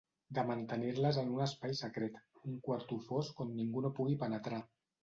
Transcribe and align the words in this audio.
De 0.35 0.43
mantenir-les 0.51 1.19
en 1.23 1.29
un 1.35 1.45
espai 1.47 1.77
secret, 1.81 2.19
un 2.53 2.59
quarto 2.71 3.01
fosc 3.11 3.47
on 3.47 3.57
ningú 3.63 3.87
no 3.89 3.95
pugui 4.01 4.23
penetrar. 4.27 4.67